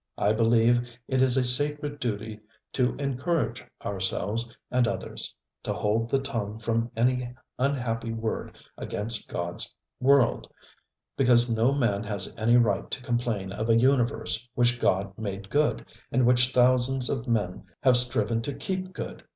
I 0.17 0.33
believe 0.33 0.97
it 1.07 1.21
is 1.21 1.37
a 1.37 1.45
sacred 1.45 1.99
duty 1.99 2.39
to 2.73 2.95
encourage 2.95 3.63
ourselves 3.85 4.49
and 4.71 4.87
others; 4.87 5.35
to 5.61 5.73
hold 5.73 6.09
the 6.09 6.17
tongue 6.17 6.57
from 6.57 6.89
any 6.97 7.31
unhappy 7.59 8.11
word 8.11 8.57
against 8.79 9.29
GodŌĆÖs 9.29 9.69
world, 9.99 10.51
because 11.17 11.51
no 11.55 11.71
man 11.73 12.03
has 12.03 12.33
any 12.35 12.57
right 12.57 12.89
to 12.89 13.01
complain 13.03 13.51
of 13.51 13.69
a 13.69 13.77
universe 13.77 14.49
which 14.55 14.79
God 14.79 15.15
made 15.19 15.51
good, 15.51 15.85
and 16.11 16.25
which 16.25 16.51
thousands 16.51 17.07
of 17.07 17.27
men 17.27 17.63
have 17.83 17.95
striven 17.95 18.41
to 18.41 18.55
keep 18.55 18.93
good. 18.93 19.23